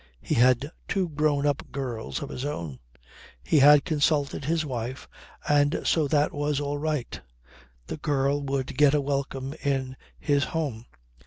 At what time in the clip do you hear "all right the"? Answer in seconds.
6.59-7.97